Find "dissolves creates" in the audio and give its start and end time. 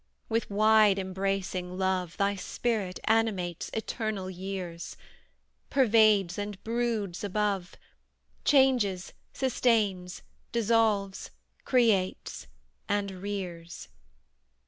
10.51-12.47